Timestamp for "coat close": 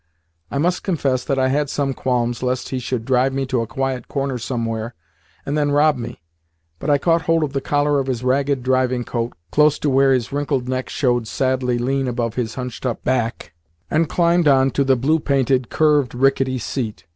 9.03-9.77